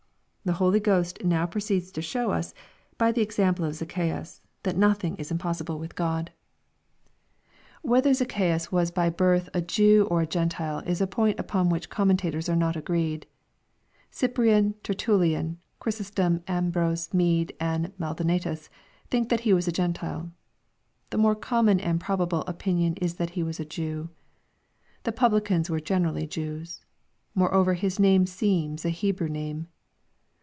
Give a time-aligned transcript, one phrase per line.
[0.43, 2.55] The Holy Ghost I now proceeds to show us,
[2.97, 6.31] by the example of Zacchaeus, that noth, ing is impossible with God.
[6.31, 7.91] i LUKB, CHAP.
[7.91, 7.91] XIX.
[7.91, 7.91] 295
[8.35, 11.69] Whether Zacchaeus was by birtih a Jew or a Q entile, is a point upon
[11.69, 13.27] which commentators are not agreed.
[14.09, 18.69] Cyprian, Tertullian, Chrysostom, Ambrose, Bode, and Maldonatus,
[19.11, 20.31] think that he was a G entile.—
[21.11, 24.09] The more common and probable opinion is that he was a Jew.
[25.03, 26.83] The publicans were generally Jews.
[27.37, 29.67] Mcreover, his name seems a Hebrew name.